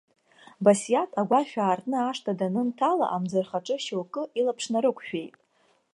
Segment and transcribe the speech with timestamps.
[0.63, 5.35] Басиаҭ агәашә аартны ашҭа данынҭала, амӡырхаҿы шьоукы илаԥш нарықәшәеит.